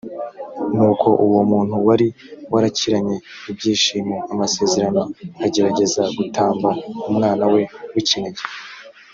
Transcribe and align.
nuko 0.75 1.07
uwo 1.25 1.41
muntu 1.51 1.75
wari 1.87 2.07
warakiranye 2.53 3.15
ibyishimo 3.49 4.15
amasezerano 4.31 5.01
agerageza 5.45 6.01
gutamba 6.17 6.69
umwana 7.09 7.43
we 7.53 7.61
w’ikinege 7.93 8.43